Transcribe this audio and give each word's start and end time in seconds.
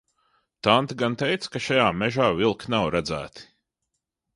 Tante 0.63 0.95
gan 1.01 1.15
teica, 1.23 1.47
ka 1.57 1.63
šajā 1.67 1.85
mežā 2.01 2.33
vilki 2.41 2.77
nav 2.77 2.93
redzēti. 2.97 3.51